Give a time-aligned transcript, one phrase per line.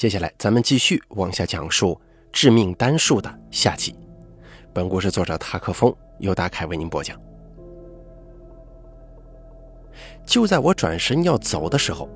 [0.00, 1.92] 接下来，咱们继续往下讲述
[2.32, 3.94] 《致命单数》的下集。
[4.72, 7.20] 本故事作者塔克风由大凯为您播讲。
[10.24, 12.08] 就在我转身要走的时候，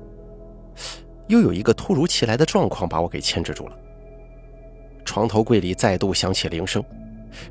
[1.27, 3.77] 又有一个突如其来的状况把我给牵制住了。
[5.05, 6.83] 床头柜里再度响起铃声，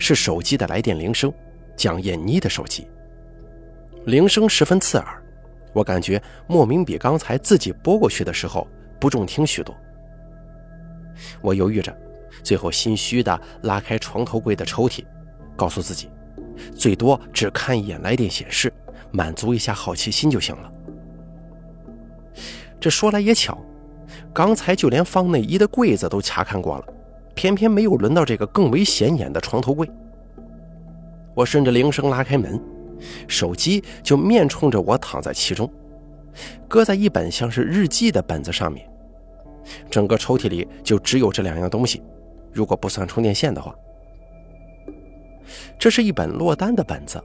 [0.00, 1.32] 是手机的来电铃声，
[1.76, 2.88] 蒋艳妮的手机。
[4.04, 5.22] 铃声十分刺耳，
[5.72, 8.66] 我感觉莫名比刚才自己拨过去的时候
[8.98, 9.72] 不中听许多。
[11.40, 11.96] 我犹豫着，
[12.42, 15.04] 最后心虚的拉开床头柜的抽屉，
[15.56, 16.08] 告诉自己，
[16.76, 18.72] 最多只看一眼来电显示，
[19.10, 20.72] 满足一下好奇心就行了。
[22.80, 23.58] 这说来也巧，
[24.32, 26.84] 刚才就连放内衣的柜子都查看过了，
[27.34, 29.88] 偏偏没有轮到这个更为显眼的床头柜。
[31.34, 32.60] 我顺着铃声拉开门，
[33.26, 35.72] 手机就面冲着我躺在其中，
[36.68, 38.88] 搁在一本像是日记的本子上面。
[39.90, 42.02] 整个抽屉里就只有这两样东西，
[42.52, 43.74] 如果不算充电线的话。
[45.78, 47.22] 这是一本落单的本子，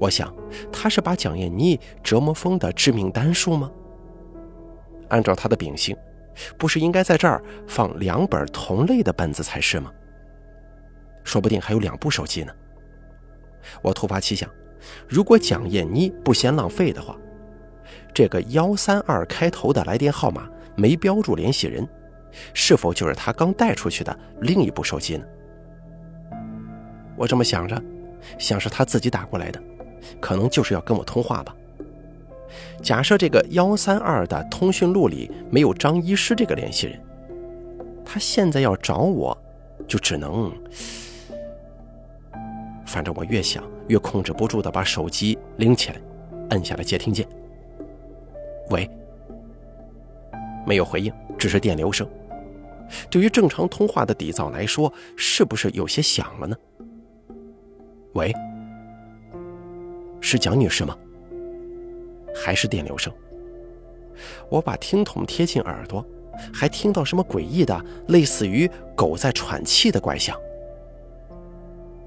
[0.00, 0.34] 我想
[0.72, 3.70] 他是把蒋燕妮折磨疯的致命单数吗？
[5.08, 5.96] 按照他的秉性，
[6.58, 9.92] 不是应该在这儿放两本同类的本子才是吗？
[11.24, 12.52] 说不定还有两部手机呢。
[13.82, 14.48] 我突发奇想，
[15.08, 17.16] 如果蒋燕妮不嫌浪费的话，
[18.14, 20.48] 这个幺三二开头的来电号码。
[20.76, 21.88] 没标注联系人，
[22.52, 25.24] 是否就是他刚带出去的另一部手机呢？
[27.16, 27.82] 我这么想着，
[28.38, 29.60] 像是他自己打过来的，
[30.20, 31.56] 可能就是要跟我通话吧。
[32.82, 37.00] 假设这个幺三二的通讯录里没有张医师这个联系人，
[38.04, 39.36] 他现在要找我，
[39.88, 40.52] 就只能……
[42.84, 46.00] 反正我越想越控制不住的把手机拎起来，
[46.50, 47.26] 摁下了接听键。
[48.70, 48.88] 喂。
[50.66, 52.06] 没有回应，只是电流声。
[53.08, 56.56] 对于正常通话的底噪来说，是不是有些响了呢？
[58.14, 58.32] 喂，
[60.20, 60.96] 是蒋女士吗？
[62.34, 63.12] 还是电流声？
[64.48, 66.04] 我把听筒贴近耳朵，
[66.52, 70.38] 还听到什么诡异的，类似于狗在喘气的怪响。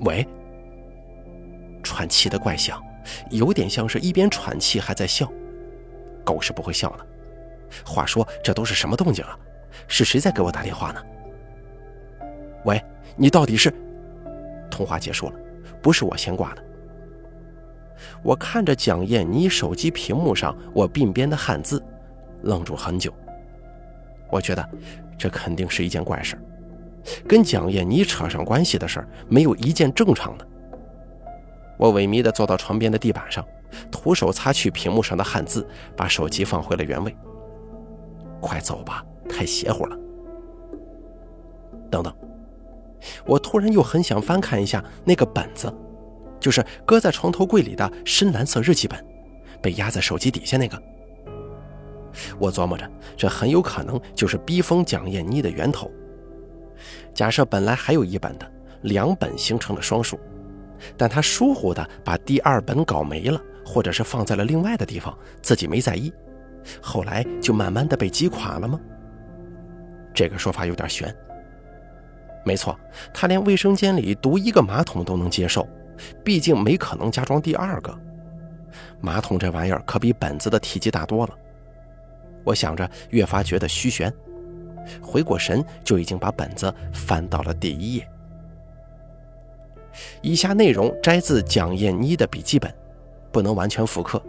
[0.01, 0.25] 喂，
[1.83, 2.81] 喘气的怪响，
[3.31, 5.31] 有点像是一边喘气还在笑。
[6.23, 7.05] 狗是不会笑的。
[7.85, 9.37] 话说，这都是什么动静啊？
[9.87, 11.01] 是谁在给我打电话呢？
[12.65, 12.83] 喂，
[13.15, 13.73] 你到底是？
[14.69, 15.33] 通话结束了，
[15.81, 16.63] 不是我先挂的。
[18.23, 21.83] 我看着蒋艳妮手机屏幕上我鬓边的汉字，
[22.43, 23.13] 愣住很久。
[24.29, 24.69] 我觉得
[25.17, 26.41] 这肯定是一件怪事儿
[27.27, 30.47] 跟蒋艳妮扯上关系的事儿没有一件正常的。
[31.77, 33.45] 我萎靡地坐到床边的地板上，
[33.89, 37.15] 徒手擦去屏幕上的汉字，把手机放回了原位。
[38.39, 39.97] 快走吧，太邪乎了。
[41.91, 42.13] 等等，
[43.25, 45.73] 我突然又很想翻看一下那个本子，
[46.39, 49.03] 就是搁在床头柜里的深蓝色日记本，
[49.61, 50.81] 被压在手机底下那个。
[52.37, 55.89] 我琢磨着，这很有可能就是逼疯蒋艳妮的源头。
[57.13, 58.51] 假设本来还有一本的，
[58.83, 60.19] 两本形成了双数，
[60.97, 66.11] 但他疏忽的把第二本搞没了，或者是放在了另外的地方，自己没在意。
[66.81, 68.79] 后来就慢慢的被击垮了吗？
[70.13, 71.13] 这个说法有点悬。
[72.45, 72.77] 没错，
[73.13, 75.67] 他连卫生间里独一个马桶都能接受，
[76.23, 77.95] 毕竟没可能加装第二个。
[79.01, 81.33] 马桶这玩意儿可比本子的体积大多了。
[82.43, 84.11] 我想着，越发觉得虚悬。
[85.01, 88.09] 回过神，就已经把本子翻到了第一页。
[90.21, 92.73] 以下内容摘自蒋艳妮的笔记本，
[93.31, 94.21] 不能完全复刻。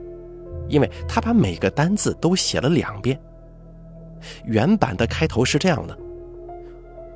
[0.70, 3.20] 因为他把每个单字都写了两遍。
[4.44, 5.98] 原版的开头是这样的：“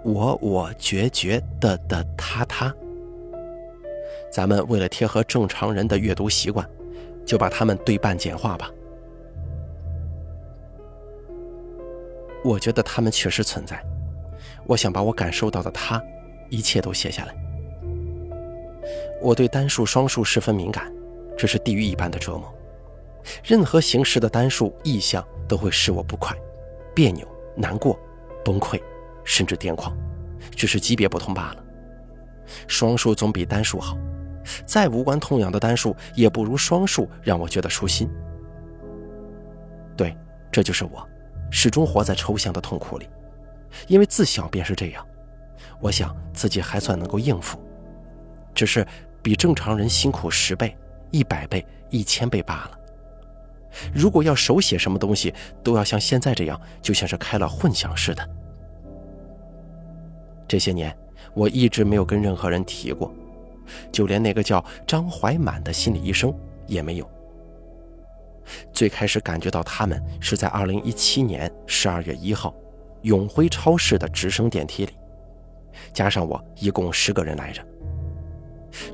[0.05, 2.75] 我我决绝的的他他。”
[4.33, 6.69] 咱们为了贴合正常人的阅读习惯，
[7.25, 8.71] 就把它们对半简化吧。
[12.43, 13.83] 我觉得他们确实存在，
[14.67, 16.03] 我想把我感受到的他，
[16.51, 17.35] 一切都写下来。
[19.23, 20.93] 我对单数、双数十分敏感，
[21.39, 22.54] 这是地狱一般的折磨。
[23.43, 26.37] 任何形式的单数意象都会使我不快、
[26.95, 27.27] 别扭、
[27.57, 27.99] 难过、
[28.45, 28.81] 崩溃，
[29.25, 29.97] 甚至癫狂，
[30.51, 31.65] 只是级别不同罢了。
[32.67, 33.97] 双数总比单数好，
[34.67, 38.11] 再无关痛痒的单数也不如双数让我觉得舒心。
[39.97, 40.15] 对，
[40.53, 41.09] 这就是我，
[41.51, 43.09] 始终活在抽象的痛苦里，
[43.87, 45.07] 因为自小便是这样。
[45.81, 47.59] 我想自己还算能够应付，
[48.55, 48.87] 只是
[49.23, 50.77] 比正常人辛苦十倍、
[51.11, 52.79] 一百倍、一千倍罢了。
[53.93, 55.33] 如果要手写什么东西，
[55.63, 58.29] 都要像现在这样，就像是开了混响似的，
[60.47, 60.97] 这些年，
[61.35, 63.13] 我一直没有跟任何人提过，
[63.91, 66.33] 就连那个叫张怀满的心理医生
[66.67, 67.11] 也没有。
[68.73, 72.55] 最开始感觉到他们是在2017年12月1号，
[73.03, 74.93] 永辉超市的直升电梯里，
[75.93, 77.65] 加上我一共十个人来着。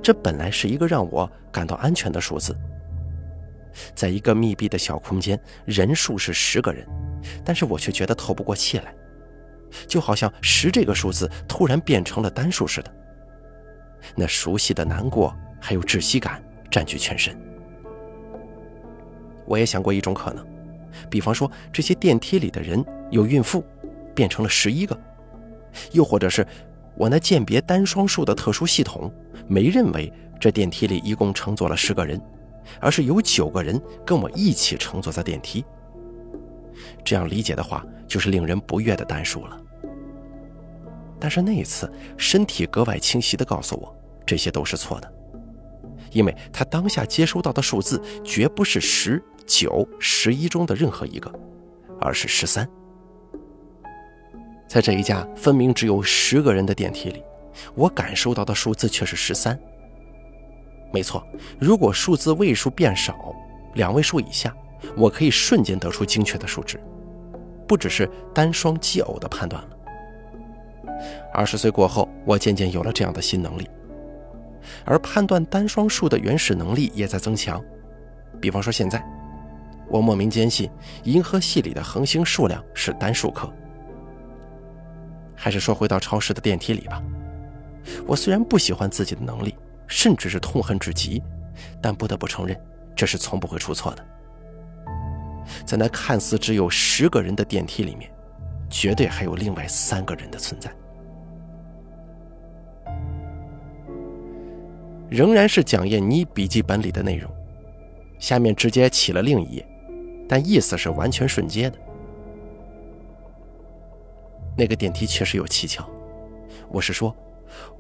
[0.03, 2.57] 这本来是一个让我感到安全的数字。
[3.95, 6.87] 在一个密闭的小空间，人数是十个人，
[7.45, 8.95] 但是我却觉得透不过气来，
[9.87, 12.93] 就好像十这个数字突然变成了单数似的。
[14.15, 17.37] 那熟悉的难过还有窒息感占据全身。
[19.47, 20.47] 我也想过一种可能，
[21.11, 23.65] 比方说这些电梯里的人有孕妇，
[24.15, 24.97] 变成了十一个；
[25.93, 26.47] 又或者是
[26.95, 29.13] 我那鉴别单双数的特殊系统
[29.47, 32.21] 没认为这电梯里一共乘坐了十个人。
[32.81, 35.65] 而是有九个人跟我一起乘坐在电梯。
[37.05, 39.61] 这样理解的话，就是令人不悦的单数了。
[41.19, 45.13] 但是那一次，身体格外清晰地告诉我，这些都是错的，
[46.13, 51.31] 因为他当下接收到的数字绝不是十九、十一中的任何一个，
[52.01, 52.67] 而是十三。
[54.67, 57.23] 在这一架分明只有十个人的电梯里，
[57.75, 59.59] 我感受到的数字却是十三。
[60.93, 61.25] 没错，
[61.59, 63.35] 如果数字位数变少，
[63.75, 64.55] 两位数以下，
[64.97, 66.81] 我可以瞬间得出精确的数值，
[67.69, 69.69] 不只是单双奇偶的判断了。
[71.33, 73.71] 二十岁过后，我渐渐有了这样的新能力，
[74.85, 77.63] 而判断单双数的原始能力也在增强。
[78.41, 79.03] 比方说，现在
[79.89, 80.69] 我莫名坚信
[81.05, 83.49] 银河系里的恒星数量是单数颗。
[85.37, 87.03] 还是说回到超市的电梯里吧，
[88.07, 89.55] 我虽然不喜欢自己的能力。
[89.91, 91.21] 甚至是痛恨至极，
[91.83, 92.59] 但不得不承认，
[92.95, 94.07] 这是从不会出错的。
[95.67, 98.09] 在那看似只有十个人的电梯里面，
[98.71, 100.73] 绝对还有另外三个人的存在。
[105.09, 107.29] 仍然是蒋燕妮笔记本里的内容，
[108.21, 109.69] 下面直接起了另一页，
[110.29, 111.77] 但意思是完全顺接的。
[114.57, 115.85] 那个电梯确实有蹊跷，
[116.69, 117.13] 我是说，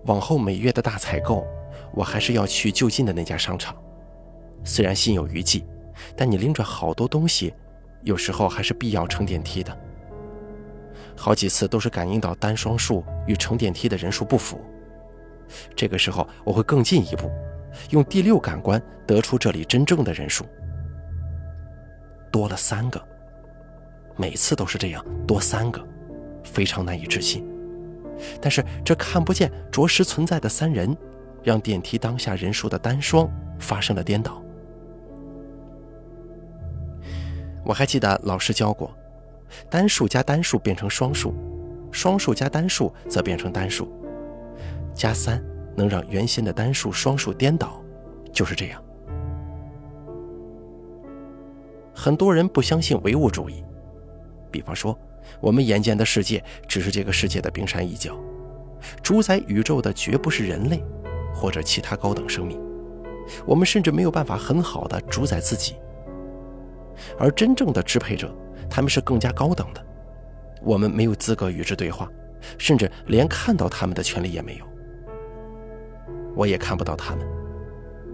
[0.06, 1.46] 往后每月的大采购。
[1.92, 3.76] 我还是要去就近的那家商场，
[4.64, 5.64] 虽然心有余悸，
[6.16, 7.52] 但你拎着好多东西，
[8.02, 9.76] 有时候还是必要乘电梯的。
[11.16, 14.60] 好几次都是感应到单双数与乘电梯的人数不符，
[15.76, 17.31] 这个时候我会更进一步，
[17.90, 20.46] 用第六感官得出这里真正的人数，
[22.31, 23.02] 多了三个，
[24.16, 25.86] 每次都是这样，多三个，
[26.44, 27.46] 非常难以置信。
[28.40, 30.96] 但是这看不见、着实存在的三人。
[31.42, 33.28] 让电梯当下人数的单双
[33.58, 34.42] 发生了颠倒。
[37.64, 38.96] 我还记得老师教过，
[39.69, 41.34] 单数加单数变成双数，
[41.92, 43.92] 双数加单数则变成单数，
[44.94, 45.44] 加三
[45.76, 47.82] 能让原先的单数双数颠倒，
[48.32, 48.82] 就是这样。
[51.94, 53.62] 很多人不相信唯物主义，
[54.50, 54.98] 比方说，
[55.38, 58.19] 我们眼见的世界只是这个世界的冰山一角，
[59.02, 60.82] 主宰宇宙的绝不是人类。
[61.35, 62.61] 或者其他高等生命，
[63.47, 65.77] 我们甚至没有办法很好的主宰自己。
[67.19, 68.35] 而真正的支配者，
[68.69, 69.85] 他们是更加高等的，
[70.62, 72.09] 我们没有资格与之对话，
[72.59, 74.65] 甚至连看到他们的权利也没有。
[76.37, 77.27] 我也看不到他们。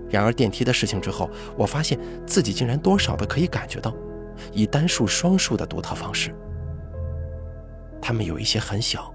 [0.09, 3.93] 然而电梯的事情之后，我发现自己竟然多少的可以感觉到，
[4.53, 6.33] 以单数双数的独特方式，
[8.01, 9.13] 他们有一些很小。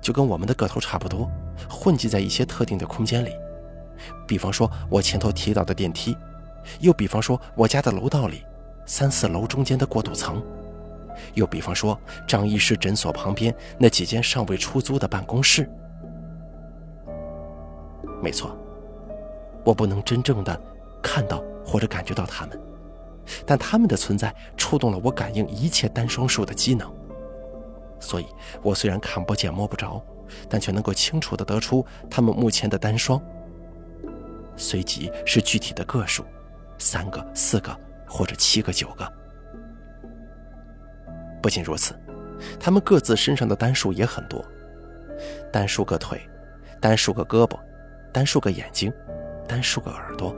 [0.00, 1.30] 就跟我们的个头差不多，
[1.68, 3.30] 混迹在一些特定的空间里，
[4.26, 6.16] 比方说我前头提到的电梯，
[6.80, 8.44] 又比方说我家的楼道里，
[8.86, 10.42] 三四楼中间的过渡层，
[11.34, 15.68] 又比方说张医师诊所旁边那几间尚未出租的办公室。
[18.22, 18.56] 没错，
[19.64, 20.58] 我不能真正的
[21.02, 22.60] 看到或者感觉到他们，
[23.46, 26.90] 但他们的存在触动了我感应一切单双数的机能。
[28.00, 28.26] 所以，
[28.62, 30.02] 我虽然看不见摸不着，
[30.48, 33.20] 但却能够清楚地得出他们目前的单双。
[34.56, 36.24] 随即是具体的个数，
[36.78, 37.78] 三个、四个
[38.08, 39.12] 或者七个、九个。
[41.42, 41.98] 不仅如此，
[42.58, 44.44] 他们各自身上的单数也很多：
[45.52, 46.20] 单数个腿，
[46.80, 47.58] 单数个胳膊，
[48.12, 48.92] 单数个眼睛，
[49.48, 50.34] 单数个耳朵。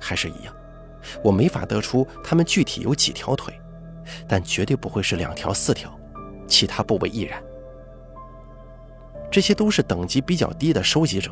[0.00, 0.54] 还是一样，
[1.24, 3.58] 我没法得出他们具体有几条腿，
[4.28, 5.97] 但绝对不会是两条、四条。
[6.48, 7.40] 其他部位亦然，
[9.30, 11.30] 这些都是等级比较低的收集者。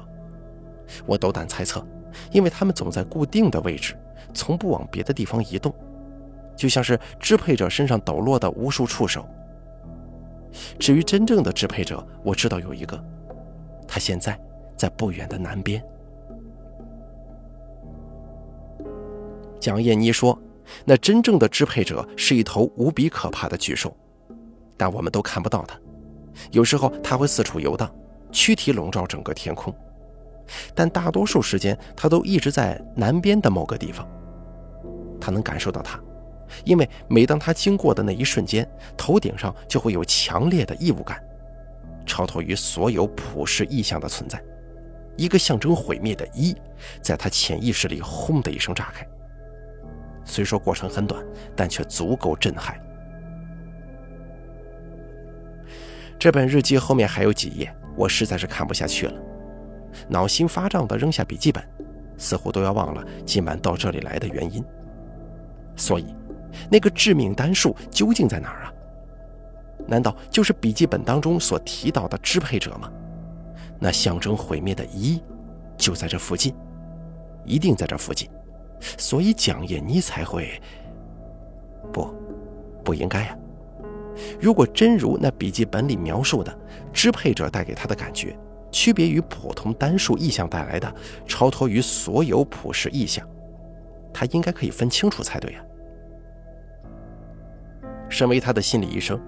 [1.04, 1.84] 我斗胆猜测，
[2.30, 3.96] 因为他们总在固定的位置，
[4.32, 5.74] 从不往别的地方移动，
[6.54, 9.26] 就像是支配者身上抖落的无数触手。
[10.78, 13.02] 至于真正的支配者，我知道有一个，
[13.88, 14.38] 他现在
[14.76, 15.82] 在不远的南边。
[19.58, 20.38] 蒋燕妮说
[20.86, 23.94] ：“那真正的支配者是一头无比可怕的巨兽，
[24.76, 25.78] 但我们都看不到它。
[26.50, 27.90] 有时候它会四处游荡，
[28.30, 29.74] 躯体笼罩整个天空，
[30.74, 34.06] 但大多数时间它都一直在南边的某个地方。
[35.18, 35.98] 他能感受到它，
[36.64, 41.20] 因为每当他经过的那一瞬间，头顶上就会有强烈的异物感，
[42.04, 44.40] 超脱于所有普世意象的存在。
[45.16, 46.54] 一个象征毁灭的‘一’，
[47.00, 49.04] 在他潜意识里轰的一声炸开。”
[50.22, 51.24] 虽说过程很短，
[51.56, 52.78] 但却足够震撼。
[56.18, 59.14] 这本日记后面还有几页，我实在是看不下去了，
[60.08, 61.62] 脑心发胀地扔下笔记本，
[62.16, 64.64] 似乎都要忘了今晚到这里来的原因。
[65.76, 66.14] 所以，
[66.70, 68.72] 那个致命单数究竟在哪儿啊？
[69.86, 72.90] 难道就是笔记本当中所提到的支配者吗？
[73.78, 75.22] 那象征毁灭的一，
[75.76, 76.54] 就在这附近，
[77.44, 78.28] 一定在这附近。
[78.80, 80.60] 所以蒋燕妮才会
[81.92, 82.10] 不，
[82.82, 83.36] 不应该呀。
[84.40, 86.56] 如果真如那笔记本里描述的，
[86.92, 88.36] 支配者带给他的感觉，
[88.70, 90.94] 区别于普通单数意象带来的，
[91.26, 93.26] 超脱于所有普世意象，
[94.12, 95.60] 他应该可以分清楚才对呀。
[98.08, 99.20] 身为他的心理医生，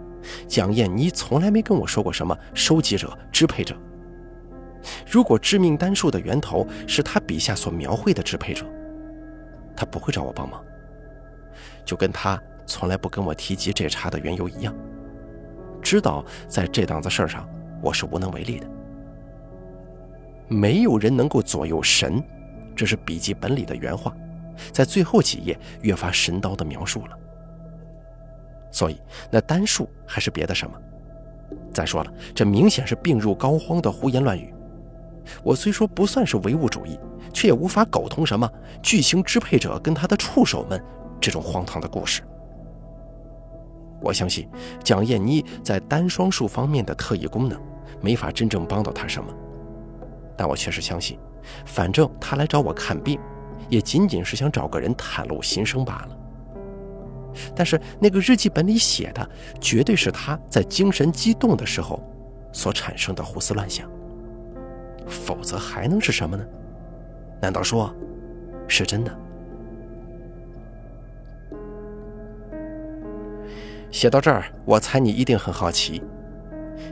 [0.47, 3.76] 蒋燕妮从来没跟我说过什么收集者、支配者。
[5.11, 8.64] 如果致命单数的源头是他笔下所描绘的支配者，
[9.76, 10.64] 他不会找我帮忙，
[11.85, 14.72] 就跟他从来不跟我提及这茬的缘由一样。
[15.82, 17.48] 知道在这档子事上，
[17.82, 18.68] 我是无能为力的。
[20.48, 22.22] 没有人能够左右神，
[22.76, 24.14] 这是笔记本里的原话，
[24.70, 27.18] 在最后几页越发神刀的描述了。
[28.70, 30.78] 所以那单数还是别的什么？
[31.72, 34.52] 再说了，这明显是病入膏肓的胡言乱语。
[35.42, 36.98] 我虽说不算是唯物主义，
[37.32, 38.50] 却也无法苟同什么
[38.82, 40.82] 巨型支配者跟他的触手们
[41.20, 42.22] 这种荒唐的故事。
[44.00, 44.48] 我相信
[44.82, 47.60] 蒋燕妮在单双数方面的特异功能，
[48.00, 49.28] 没法真正帮到他什么。
[50.36, 51.18] 但我确实相信，
[51.64, 53.18] 反正他来找我看病，
[53.68, 56.18] 也仅仅是想找个人袒露心声罢了。
[57.54, 59.28] 但是那个日记本里写的，
[59.60, 62.02] 绝对是他在精神激动的时候
[62.52, 63.88] 所产生的胡思乱想。
[65.06, 66.44] 否则还能是什么呢？
[67.40, 67.94] 难道说，
[68.66, 69.18] 是真的？
[73.90, 76.02] 写到这儿，我猜你一定很好奇：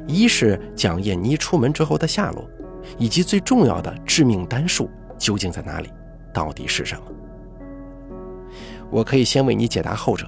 [0.06, 2.48] 一是蒋燕妮出门之后的下落，
[2.98, 5.92] 以及最重要的致命单数究竟在哪里，
[6.32, 7.02] 到底是什么？
[8.90, 10.26] 我可以先为你解答后者。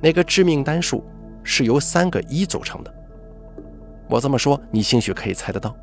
[0.00, 1.04] 那个致命单数
[1.42, 2.94] 是由三个一组成的。
[4.08, 5.74] 我这么说，你兴许可以猜得到。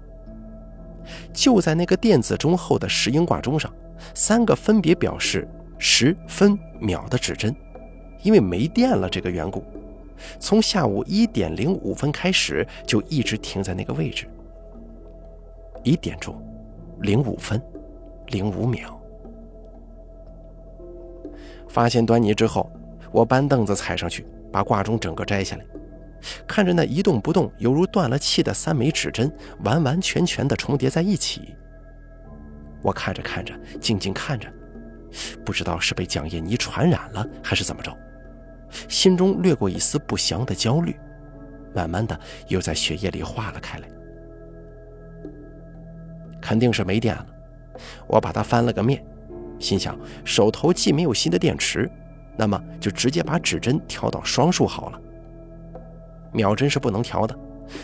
[1.33, 3.73] 就在那个电子钟后的石英挂钟上，
[4.13, 7.55] 三个分别表示时分秒的指针，
[8.21, 9.63] 因为没电了这个缘故，
[10.39, 14.27] 从下午一点零五分开始就一直停在那个位置。
[15.83, 16.39] 一点钟，
[16.99, 17.61] 零五分，
[18.27, 18.99] 零五秒。
[21.67, 22.71] 发现端倪之后，
[23.11, 25.65] 我搬凳子踩上去，把挂钟整个摘下来。
[26.45, 29.31] 看着那一动不动、犹如断了气的三枚指针，
[29.63, 31.55] 完完全全的重叠在一起。
[32.83, 34.47] 我看着看着，静静看着，
[35.43, 37.91] 不知道是被蒋叶妮传染了，还是怎么着，
[38.87, 40.95] 心中掠过一丝不祥的焦虑，
[41.73, 43.87] 慢慢的又在血液里化了开来。
[46.41, 47.25] 肯定是没电了，
[48.07, 49.03] 我把它翻了个面，
[49.59, 51.89] 心想手头既没有新的电池，
[52.35, 54.99] 那么就直接把指针调到双数好了。
[56.31, 57.37] 秒针是不能调的，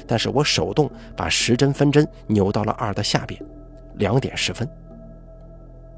[0.07, 3.39] 但是我手动把时针分针扭到了二的下边，
[3.95, 4.67] 两点十分。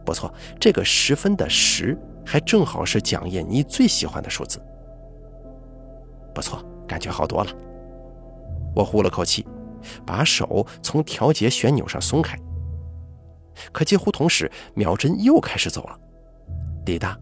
[0.04, 4.60] 不错，这个十分的十还正好是蒋燕妮最喜欢的数字。
[6.40, 7.52] 不错，感觉好多了。
[8.74, 9.46] 我呼了口气，
[10.06, 12.40] 把手从调节旋钮上松开。
[13.74, 16.00] 可几乎同时，秒针又开始走了，
[16.86, 17.20] 滴答，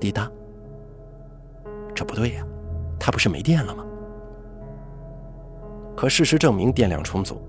[0.00, 0.28] 滴答。
[1.94, 2.44] 这不对呀，
[2.98, 3.84] 它不是没电了吗？
[5.96, 7.40] 可事实证明电量充足，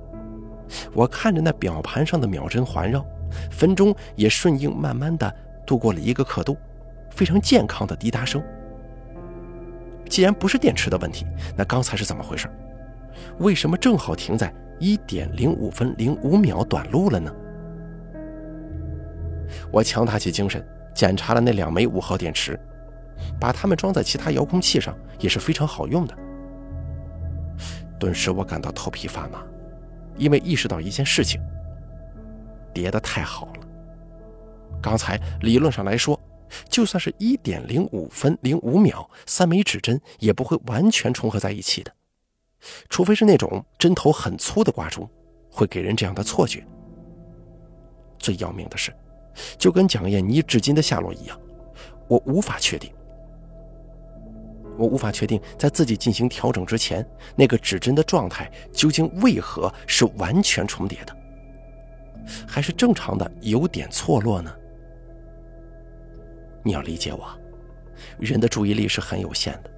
[0.94, 3.04] 我看着那表盘上的秒针环绕，
[3.50, 5.36] 分钟也顺应慢慢的
[5.66, 6.56] 度过了一个刻度，
[7.10, 8.40] 非常健康的滴答声。
[10.10, 11.26] 既然不是电池的问题，
[11.56, 12.50] 那刚才是怎么回事？
[13.38, 17.32] 为什么正好停在一点零五分零五秒短路了呢？
[19.72, 22.60] 我强打起精神检查了那两枚五号电池，
[23.40, 26.18] 把它们装在其他遥控器上也是非常好用的。
[28.00, 29.44] 顿时我感到头皮发麻，
[30.18, 31.40] 因为意识到一件事情：
[32.74, 33.68] 叠得太好了。
[34.82, 36.20] 刚才理论上来说，
[36.70, 41.92] 就算是一点零五分零五秒，三枚指针也不会完全重合在一起的，
[42.90, 45.10] 除非是那种针头很粗的挂钟，
[45.52, 46.66] 会给人这样的错觉。
[48.20, 48.94] 最要命的是，
[49.58, 51.40] 就跟蒋燕妮至今的下落一样，
[52.08, 52.92] 我无法确定。
[54.78, 61.14] 我无法确定，在自己进行调整之前，那个指针的状态究竟为何是完全重叠的，
[62.48, 64.56] 还是正常的有点错落呢？
[66.64, 67.28] 你要理解我，
[68.20, 69.72] 人的注意力是很有限的，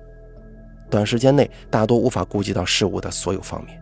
[0.90, 3.82] 短时间内大多无法顾及到事物的所有方面。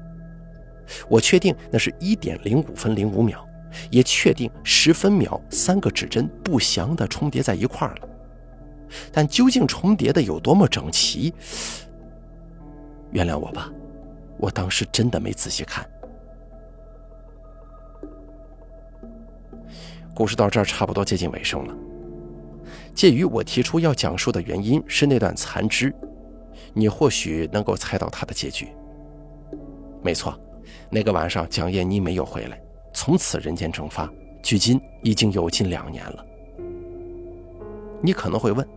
[1.07, 3.47] 我确定那是一点零五分零五秒，
[3.91, 8.09] 也确定十分秒三个指针不祥的重叠在一块儿了。
[9.11, 11.33] 但究竟重叠的有多么整齐？
[13.11, 13.71] 原谅我吧，
[14.37, 15.87] 我当时真的没仔细看。
[20.15, 21.73] 故事到这儿差不多接近尾声了。
[22.93, 25.93] 介于我提出要讲述的原因是那段残肢，
[26.73, 28.67] 你或许能够猜到它的结局。
[30.01, 30.39] 没错，
[30.89, 32.61] 那个晚上蒋燕妮没有回来，
[32.93, 36.25] 从此人间蒸发，距今已经有近两年了。
[38.01, 38.67] 你可能会问。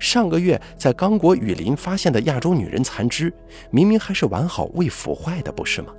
[0.00, 3.32] 上个月在刚果雨林发现的亚洲女人残肢，
[3.70, 5.94] 明明还是完好未腐坏的，不是吗？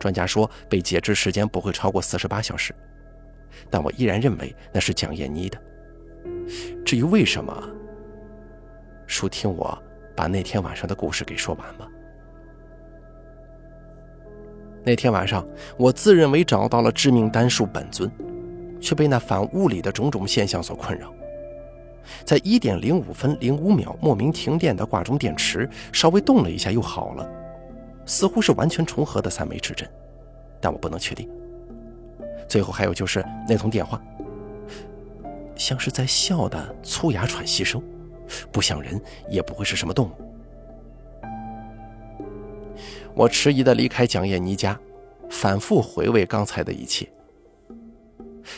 [0.00, 2.74] 专家说被截肢时间不会超过四十八小时，
[3.70, 5.56] 但我依然认为那是蒋燕妮的。
[6.84, 7.70] 至于为什么，
[9.06, 9.76] 叔听我
[10.14, 11.88] 把那天晚上的故事给说完吧。
[14.84, 15.44] 那天晚上，
[15.76, 18.08] 我自认为找到了致命单数本尊，
[18.80, 21.12] 却被那反物理的种种现象所困扰。
[22.24, 27.28] 在一点零五分零五秒莫名停电的挂钟电池稍微动了一下又好了，
[28.04, 29.88] 似乎是完全重合的三枚指针，
[30.60, 31.28] 但我不能确定。
[32.46, 34.00] 最后还有就是那通电话，
[35.56, 37.82] 像是在笑的粗哑喘息声，
[38.52, 40.12] 不像人，也不会是什么动物。
[43.14, 44.78] 我迟疑的离开蒋燕妮家，
[45.30, 47.08] 反复回味刚才的一切。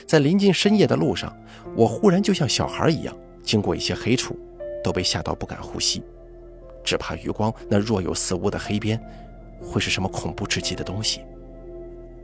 [0.06, 1.34] 在临近深夜的路上，
[1.76, 3.16] 我忽然就像小孩一样。
[3.42, 4.36] 经过一些黑处，
[4.84, 6.02] 都被吓到不敢呼吸，
[6.84, 9.00] 只怕余光那若有似无的黑边，
[9.62, 11.22] 会是什么恐怖至极的东西？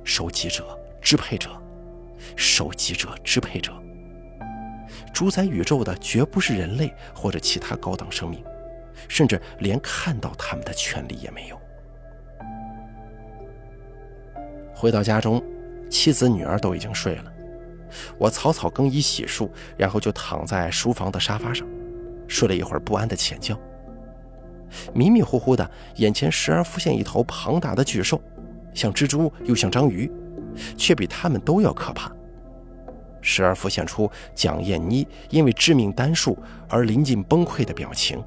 [0.02, 1.48] 收集者、支配者，
[2.36, 3.72] 收集者、支配者，
[5.14, 8.44] 主宰宇宙的绝不是人类或者其他高等生命，
[9.08, 11.58] 甚至连看到他们的权利也没有。
[14.74, 15.40] 回到家中，
[15.88, 17.32] 妻子、女儿都已经睡了。
[18.18, 21.64] 我草草更衣洗漱，然后就躺在书房的沙发上，
[22.26, 23.56] 睡了一会儿，不安的浅觉。
[24.92, 28.20] 迷迷糊糊的，眼前时而浮现一头庞大的巨兽，
[28.74, 30.10] 像蜘蛛又像章鱼，
[30.76, 32.10] 却比他们都要可怕。
[33.24, 38.22] 时而浮现出蒋燕妮因为致命单数而临近崩溃的表情。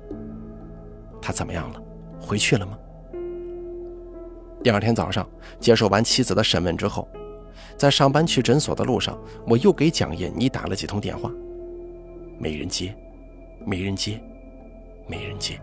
[1.21, 1.81] 他怎么样了？
[2.19, 2.77] 回去了吗？
[4.63, 5.25] 第二天早上，
[5.59, 7.07] 接受完妻子的审问之后。
[7.77, 11.31] 在上班去诊所的路上，我又给蒋燕妮打了几通电话，
[12.39, 12.95] 没人接，
[13.63, 14.19] 没人接，
[15.05, 15.61] 没人接。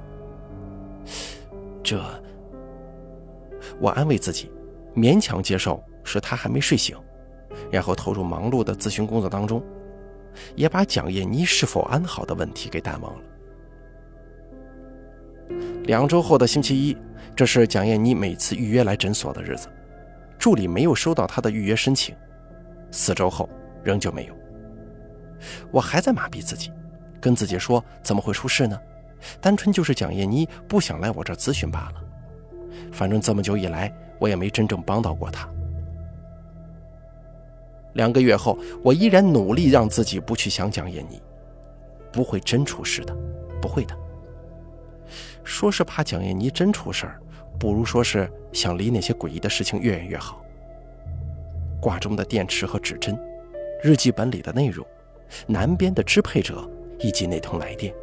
[1.83, 2.01] 这，
[3.81, 4.49] 我安慰自己，
[4.95, 6.97] 勉强接受是他还没睡醒，
[7.75, 9.61] 然后投入忙碌的咨询工作当中，
[10.55, 13.21] 也把蒋燕妮是否安好的问题给淡忘了。
[15.83, 16.97] 两周后的星期一，
[17.35, 19.67] 这是蒋燕妮每次预约来诊所的日子。
[20.39, 22.15] 助理没有收到他的预约申请，
[22.93, 23.51] 四周后
[23.83, 24.35] 仍旧没有。
[25.73, 26.71] 我还在麻痹自己，
[27.21, 28.79] 跟自己说怎么会出事呢？
[29.41, 31.95] 单纯就是蒋燕妮不想来我这咨询罢了。
[32.93, 35.49] 反正这么久以来，我也没真正帮到过她。
[37.95, 41.21] 两个月后，我依然努力让自己不去想蒋燕妮，
[42.13, 43.17] 不会真出事的，
[43.61, 43.97] 不会的。
[45.43, 47.21] 说是怕蒋燕妮真出事儿。
[47.57, 50.45] 不如说是想离那些诡异的事情越远越好。
[51.81, 53.17] 挂钟的电池和指针，
[53.81, 54.85] 日记本里的内容，
[55.47, 57.95] 南边的支配者以及那通来电。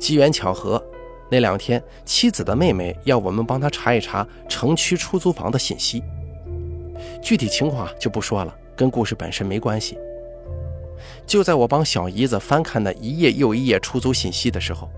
[0.00, 0.82] 机缘巧合，
[1.30, 6.02] 那两天妻子的妹妹要我们帮她查一查城区出租房的信息。
[7.22, 9.98] 具体情况就不说了，跟故事本身没关系。
[11.26, 14.90] 就在我帮小姨子翻看那一页又一页出租信息的时候。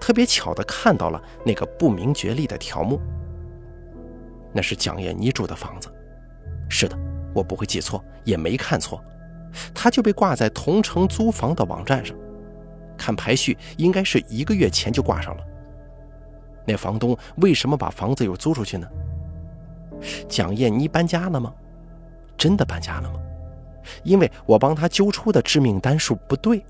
[0.00, 3.00] 特别巧的看到了那个不明觉厉的条目，
[4.52, 5.92] 那是蒋燕妮住的房子。
[6.68, 6.96] 是的，
[7.34, 9.02] 我不会记错，也没看错，
[9.74, 12.16] 它就被挂在同城租房的网站上。
[12.96, 15.42] 看排序，应该是一个月前就挂上了。
[16.64, 18.86] 那房东为什么把房子又租出去呢？
[20.28, 21.52] 蒋燕妮搬家了吗？
[22.36, 23.20] 真的搬家了吗？
[24.02, 26.64] 因为我帮他揪出的致命单数不对，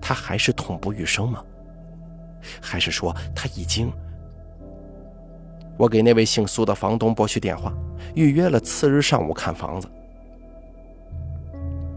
[0.00, 1.44] 他还是痛不欲生吗？
[2.60, 3.92] 还是说他已经……
[5.76, 7.72] 我给那位姓苏的房东拨去电话，
[8.14, 9.88] 预约了次日上午看房子。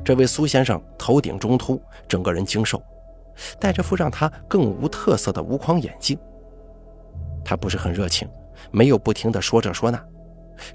[0.05, 2.81] 这位苏先生头顶中秃，整个人精瘦，
[3.59, 6.17] 戴着副让他更无特色的无框眼镜。
[7.43, 8.27] 他不是很热情，
[8.71, 10.01] 没有不停的说这说那，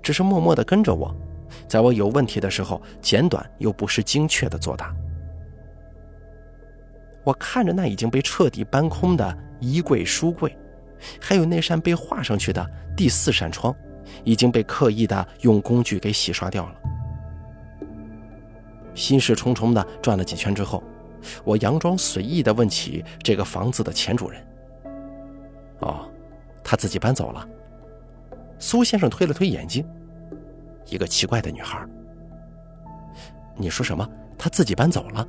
[0.02, 1.14] 只是默默的跟着我，
[1.66, 4.94] 在我有问题的时候，简短又不失精确的作答。
[7.24, 10.56] 我看着那已经被彻底搬空的衣柜、书柜，
[11.20, 13.74] 还有那扇被画上去的第四扇窗，
[14.24, 16.74] 已经被刻意的用工具给洗刷掉了。
[18.94, 20.82] 心事重重的转了几圈之后，
[21.44, 24.42] 我佯装随意的问起这个房子的前主人
[25.80, 26.08] ：“哦，
[26.64, 27.46] 他自己搬走了。”
[28.58, 29.86] 苏先生推了推眼睛
[30.86, 31.86] ：“一个奇怪的女孩。
[33.56, 34.08] ”“你说什么？
[34.36, 35.26] 她自己搬走了？”“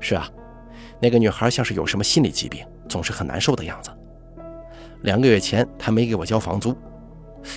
[0.00, 0.28] 是啊，
[1.00, 3.90] 那个女孩像是有什么心理疾病，总是很难受的样子。
[5.02, 6.76] 两个月前她没给我交房租，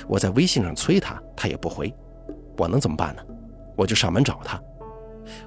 [0.07, 1.93] 我在微信上催她，她也不回。
[2.57, 3.21] 我能怎么办呢？
[3.75, 4.61] 我就上门找她。”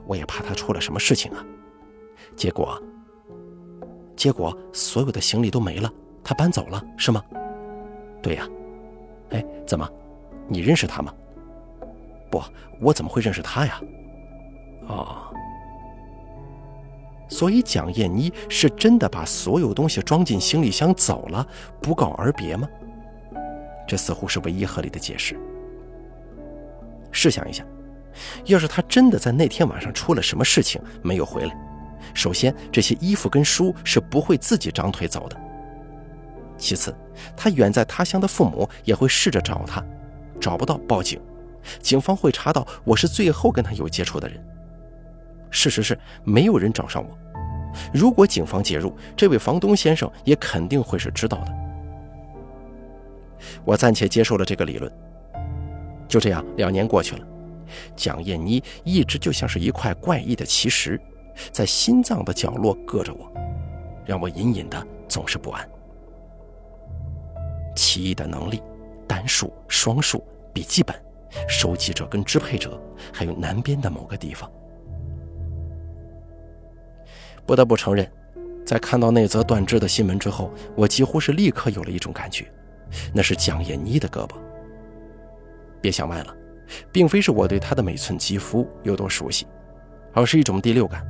[0.06, 1.44] 我也怕她出了什么事情啊！
[2.34, 2.82] 结果，
[4.16, 5.88] 结果所有的行李都没了，
[6.24, 7.22] 她搬走了，是吗？
[8.20, 8.44] 对呀。
[9.30, 9.88] 哎，怎么？
[10.48, 11.12] 你认识他吗？
[12.30, 12.42] 不，
[12.80, 13.80] 我怎么会认识他呀？
[14.88, 15.32] 哦，
[17.28, 21.46] 所以蒋燕妮是真的把所有东西装进行李箱走了，
[21.80, 22.68] 不告而别吗？
[23.86, 25.38] 这似乎是唯一合理的解释。
[27.12, 27.64] 试想一下。
[28.46, 31.56] 要是他真的在那天晚上出了什么事情没有回来，
[32.14, 35.36] 首先这些衣服跟书是不会自己长腿走的。
[36.56, 36.92] 其次，
[37.36, 39.84] 他远在他乡的父母也会试着找他，
[40.40, 41.20] 找不到报警，
[41.80, 44.44] 警方会查到我是最后跟他有接触的人。
[45.50, 47.18] 事实是没有人找上我，
[47.92, 51.52] 如果警方介入，这位房东先生也肯定会是知道的。
[53.64, 54.92] 我暂且接受了这个理论。
[56.06, 57.26] 就这样，两年过去了。
[57.94, 61.00] 蒋燕妮一直就像是一块怪异的奇石，
[61.52, 63.30] 在心脏的角落硌着我，
[64.06, 65.68] 让我隐隐的总是不安。
[67.78, 68.60] 奇异的能力，
[69.06, 70.94] 单数、双数、笔记本、
[71.48, 72.80] 收集者跟支配者，
[73.12, 74.50] 还有南边的某个地方。
[77.46, 78.10] 不得不承认，
[78.66, 82.50] 在看到那则断肢的新闻之后，我几乎是立刻有了一种感觉，
[83.14, 84.34] 那是蒋燕妮的胳膊。
[85.80, 86.34] 别想歪了。
[86.92, 89.46] 并非是我对她的每寸肌肤有多熟悉，
[90.12, 91.02] 而是一种第六感，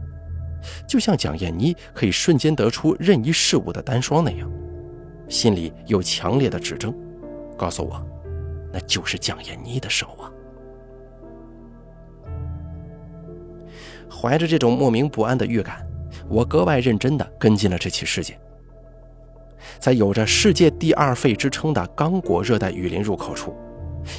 [0.87, 4.49] 就像蒋燕妮可以瞬间得出任意事物的单双那样，
[5.29, 6.95] 心里有强烈的指征，
[7.57, 8.05] 告诉我，
[8.73, 10.33] 那就是蒋燕妮的手啊。
[14.11, 15.87] 怀着这种莫名不安的预感，
[16.29, 18.39] 我格外认真地跟进了这起事件。
[19.79, 23.55] 在有着“世界第二肺”之称的刚果热带雨林入口处。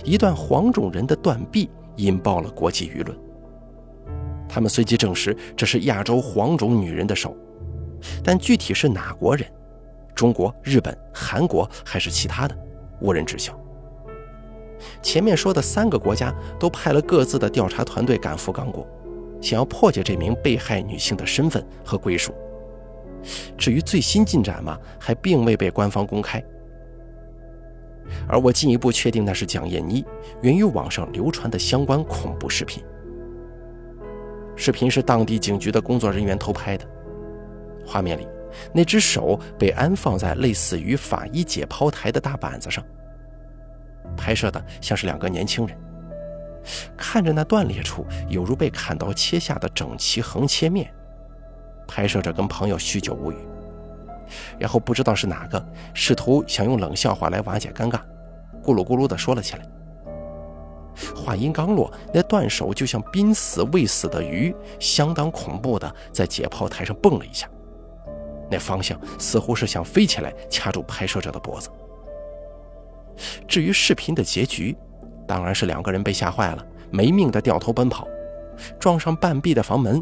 [0.06, 3.17] 一段黄种人的断臂引爆了国际舆论。
[4.48, 7.36] 他们随即证实这是亚洲黄种女人的手，
[8.24, 9.45] 但具体是哪国人——
[10.19, 12.53] 中国、日本、韩国还是其他的，
[12.99, 13.58] 无人知晓。
[15.01, 18.86] 前面说的三个国家都派了各自的调查团队赶赴刚果，
[19.39, 22.34] 想要破解这名被害女性的身份和归属。
[23.58, 26.43] 至于最新进展嘛，还并未被官方公开。
[28.27, 30.03] 而我进一步确定那是蒋燕妮
[30.41, 32.84] 源于网上流传的相关恐怖视频。
[34.58, 36.86] 视频是当地警局的工作人员偷拍的，
[37.86, 38.27] 画面里
[38.73, 42.83] 那只手被安放在类似于法医解剖台的大板子上，
[44.17, 45.77] 拍摄的像是两个年轻人，
[46.97, 50.91] 看着那断裂处犹如被砍刀切下的整齐横切面，
[51.88, 53.35] 拍摄者跟朋友叙旧无语。
[54.59, 57.99] 然后不知道是哪个试图想用冷笑话来瓦解尴尬，
[58.63, 59.65] 咕噜咕噜地说了起来。
[61.15, 67.49] 话音刚落，那断手就像濒死未死的鱼，相当恐怖的在解剖台上蹦了一下，
[68.49, 71.69] 那方向似乎是想飞起来掐住拍摄者的脖子。
[73.47, 74.75] 至于视频的结局，
[75.27, 78.07] 当然是两个人被吓坏了，没命的掉头奔跑，
[78.79, 80.01] 撞上半壁的房门，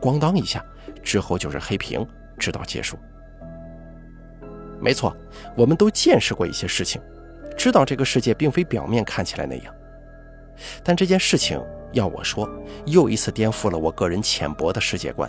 [0.00, 0.64] 咣当一下，
[1.02, 2.06] 之后就是黑屏，
[2.38, 2.96] 直到结束。
[4.80, 5.16] 没错，
[5.56, 7.00] 我们都见识过一些事情，
[7.56, 9.74] 知道这个世界并非表面看起来那样。
[10.84, 11.60] 但这件事情
[11.92, 12.48] 要我说，
[12.86, 15.28] 又一次颠覆了我个人浅薄的世界观。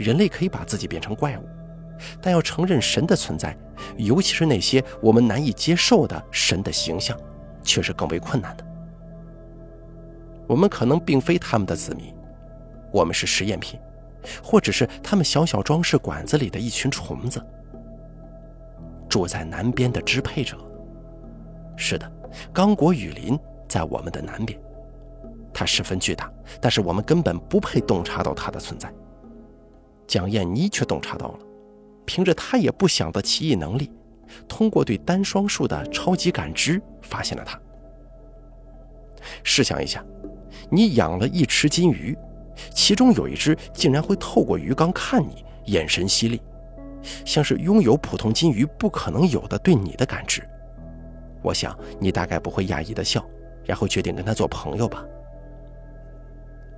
[0.00, 1.46] 人类可以把自己变成怪物，
[2.22, 3.54] 但要承认神的存在，
[3.98, 7.14] 尤其是那些我们难以接受的神的形象，
[7.62, 8.64] 却是更为困难的。
[10.48, 12.14] 我们可能并非他们的子民，
[12.90, 13.78] 我们是实验品，
[14.42, 17.44] 或者是他们小小装饰管子里的一群虫子。
[19.06, 20.56] 住在南边的支配者，
[21.76, 22.10] 是的，
[22.54, 24.58] 刚果雨林在我们的南边，
[25.52, 28.90] 它十分巨大，但是我们根本不配洞察到它的存在。
[30.10, 31.38] 蒋燕妮却洞察到了，
[32.04, 33.92] 凭着她也不想的奇异能力，
[34.48, 37.56] 通过对单双数的超级感知，发现了它。
[39.44, 40.04] 试想一下，
[40.68, 42.18] 你养了一池金鱼，
[42.74, 46.42] 其中有一只竟然会透过鱼缸看你，眼神犀利。
[47.24, 50.42] 像是拥有普通金鱼不可能有的对你的感知，
[51.40, 53.24] 我想你大概不会讶异的笑，
[53.64, 55.04] 然后决定跟他做朋友吧。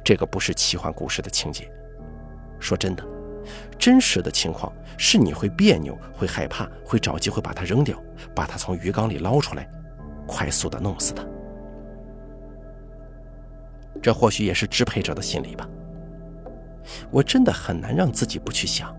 [0.05, 1.67] 这个不是奇幻故事的情节，
[2.61, 3.03] 说真的，
[3.79, 7.97] 真实的情况是你会别扭、会害怕、会找机会把它扔掉，
[8.35, 9.69] 把它从鱼缸里捞出来，
[10.27, 11.25] 快速的弄死它。
[14.01, 15.69] 这或许也是支配者的心理吧。
[17.11, 18.95] 我真的很难让自己不去想。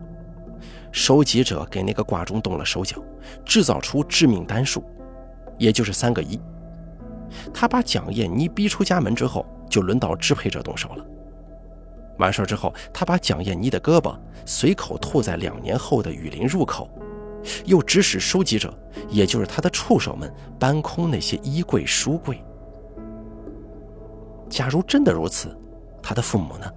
[0.92, 3.04] 收集者给那个挂钟动了手脚，
[3.44, 4.84] 制造出致命单数，
[5.58, 6.40] 也就是三个一。
[7.54, 11.06] 他把蒋燕妮逼出家门之后，就轮到支配者动手了。
[12.18, 16.90] 完事之后，他把蒋燕妮的胳膊随口吐在两年后的雨林入口，
[17.66, 18.74] 又指使收集者，
[19.10, 22.42] 也就是他的触手们搬空那些衣柜、书柜。
[24.50, 25.58] 假如真的如此，
[26.02, 26.72] 他的父母呢？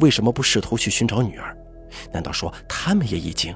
[0.00, 1.56] 为什么不试图去寻找女儿？
[2.12, 3.54] 难道说他们也已经？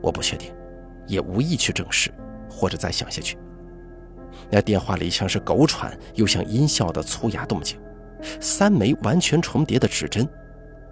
[0.00, 0.54] 我不确定，
[1.06, 2.12] 也无意去证实，
[2.48, 3.36] 或者再想下去。
[4.50, 7.78] 那电话里像是狗喘又像音效的粗哑动静，
[8.40, 10.28] 三枚完全重叠的指针，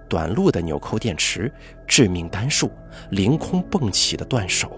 [0.09, 1.53] 短路的纽扣电池，
[1.87, 2.71] 致命单数，
[3.11, 4.71] 凌空蹦起的断手。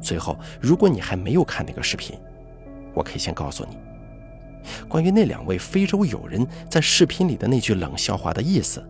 [0.00, 2.18] 最后，如果你还没有看那个视频，
[2.94, 3.76] 我可以先告诉你。
[4.88, 8.82] 关于那两位非洲友人在视频里的那句冷笑话的意思，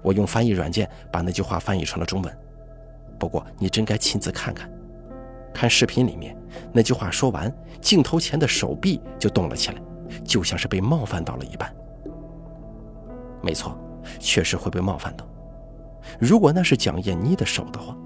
[0.00, 2.38] 我用翻译软件把那句话翻译成了中文。
[3.18, 4.70] 不过你真该亲自看看，
[5.52, 6.36] 看视频里面
[6.72, 9.80] 那句话说完，镜头前的手臂就动了起来，
[10.24, 11.72] 就像是被冒犯到了一般。
[13.42, 13.76] 没错，
[14.18, 15.26] 确实会被冒犯到。
[16.18, 17.96] 如果那是蒋燕妮的手的话，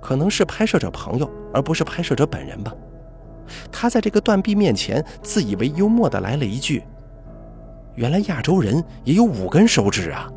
[0.00, 2.74] 可能是拍摄者朋友，而不是拍摄者本人吧。
[3.72, 6.82] 他在这个断臂面前，自以为幽默的来了一句
[7.96, 10.30] ：“原来亚洲人也有五根手指啊！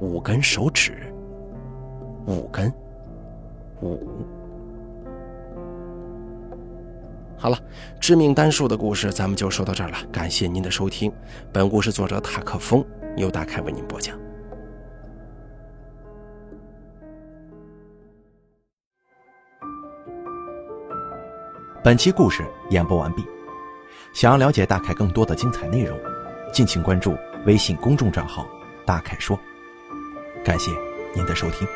[0.00, 1.12] 五根手指，
[2.26, 2.72] 五根，
[3.82, 3.98] 五。”
[7.38, 7.58] 好了，
[8.00, 9.96] 致命单数的故事咱们就说到这儿了。
[10.12, 11.12] 感谢您的收听，
[11.52, 12.84] 本故事作者塔克风
[13.16, 14.18] 由大凯为您播讲。
[21.84, 23.24] 本期故事演播完毕。
[24.12, 25.96] 想要了解大凯更多的精彩内容，
[26.52, 28.46] 敬请关注微信公众账号
[28.84, 29.38] “大凯说”。
[30.44, 30.72] 感谢
[31.14, 31.68] 您的收听。